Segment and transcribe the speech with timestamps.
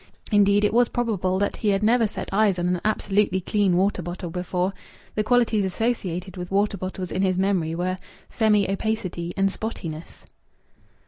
[0.31, 4.01] Indeed, it was probable that he had never set eyes on an absolutely clean water
[4.01, 4.73] bottle before;
[5.13, 10.25] the qualities associated with water bottles in his memory were semi opacity and spottiness.